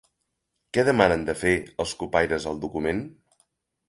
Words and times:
Què 0.77 0.85
demanen 0.87 1.25
de 1.27 1.35
fer 1.41 1.53
els 1.85 1.93
cupaires 1.99 2.47
al 2.53 2.57
document? 2.65 3.03